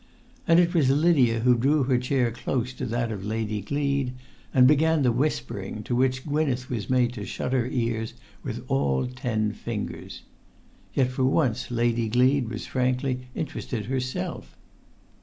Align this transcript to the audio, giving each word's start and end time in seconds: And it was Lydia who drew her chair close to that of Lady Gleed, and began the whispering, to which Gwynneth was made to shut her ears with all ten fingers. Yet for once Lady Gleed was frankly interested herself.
And 0.47 0.59
it 0.59 0.73
was 0.73 0.89
Lydia 0.89 1.41
who 1.41 1.55
drew 1.55 1.83
her 1.83 1.99
chair 1.99 2.31
close 2.31 2.73
to 2.73 2.87
that 2.87 3.11
of 3.11 3.23
Lady 3.23 3.61
Gleed, 3.61 4.13
and 4.51 4.65
began 4.65 5.03
the 5.03 5.11
whispering, 5.11 5.83
to 5.83 5.95
which 5.95 6.25
Gwynneth 6.25 6.71
was 6.71 6.89
made 6.89 7.13
to 7.13 7.23
shut 7.23 7.53
her 7.53 7.67
ears 7.67 8.15
with 8.43 8.63
all 8.67 9.05
ten 9.05 9.51
fingers. 9.51 10.23
Yet 10.95 11.09
for 11.11 11.25
once 11.25 11.69
Lady 11.69 12.09
Gleed 12.09 12.49
was 12.49 12.65
frankly 12.65 13.27
interested 13.35 13.85
herself. 13.85 14.57